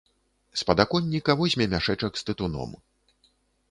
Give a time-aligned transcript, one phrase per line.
[0.61, 2.71] З падаконніка возьме мяшэчак з тытуном.